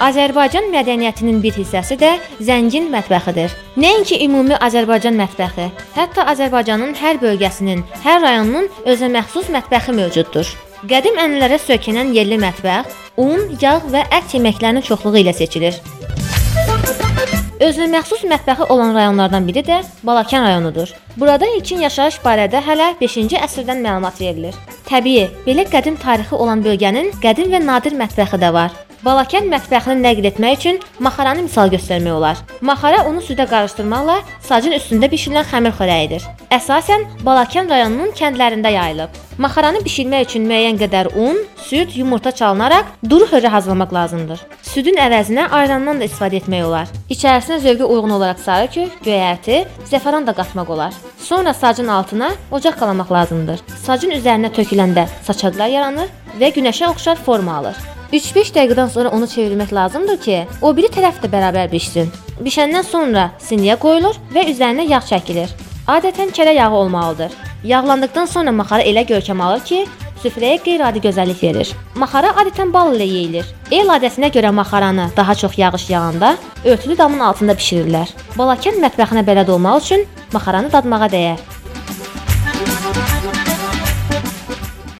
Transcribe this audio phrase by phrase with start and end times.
[0.00, 3.52] Azərbaycan mədəniyyətinin bir hissəsi də zəngin mətbəxidir.
[3.82, 10.48] Nəinki ümumi Azərbaycan mətbəxi, hətta Azərbaycanın hər bölgəsinin, hər rayonunun özünə məxsus mətbəxi mövcuddur.
[10.88, 15.76] Qədim ənənələrə söykənən yerli mətbəx un, yağ və ət yeməklərinin çoxluğu ilə seçilir.
[17.60, 20.88] Özünə məxsus mətbəxi olan rayonlardan biri də Balakən rayonudur.
[21.20, 24.56] Burada ilkin yaşayış barədə hələ 5-ci əsrdən məlumat verilir.
[24.88, 28.72] Təbii, belə qədim tarixi olan bölgənin qədim və nadir mətbəxi də var.
[29.00, 32.40] Balakən mətbəxini nəql etmək üçün maxaranı misal göstərmək olar.
[32.60, 36.26] Maxara unu südə qarışdırmaqla sacın üstündə bişirilən xəmir xörəyidir.
[36.52, 39.14] Əsasən Balakən rayonunun kəndlərində yayılıb.
[39.40, 44.42] Maxaranı bişirmək üçün müəyyən qədər un, süd, yumurta çalınaraq duru xörə hazırlamaq lazımdır.
[44.68, 46.92] Südün əvəzinə ayrandan da istifadə etmək olar.
[47.08, 50.98] İçərisinə zövqə uyğun olaraq sarı kök, göyərti, zəfəran da qatmaq olar.
[51.24, 53.64] Sonra sacın altına ocaq qalamaq lazımdır.
[53.86, 57.80] Sacın üzərinə töküləndə saçaqlar yaranır və günəşə oxşar forma alır.
[58.12, 62.10] 3-5 dəqiqədən sonra onu çevirmək lazımdır ki, o biri tərəf də bərabər bişsin.
[62.42, 65.52] Bişəndən sonra siniyə qoyulur və üzərinə yağ çəkilir.
[65.86, 67.30] Adətən kərə yağı olmalıdır.
[67.64, 69.84] Yağlandıqdan sonra maxara elə görkəm alır ki,
[70.24, 71.70] süfrəyə qeyri-adi gözəllik verir.
[72.02, 73.54] Maxara adətən bal ilə yeyilir.
[73.70, 78.10] El adətinə görə maxaranı daha çox yağış yağanda örtülü damın altında bişirirlər.
[78.34, 81.38] Balakən mətbəxinə bələd olmaq üçün maxaranı dadmağa dəyər.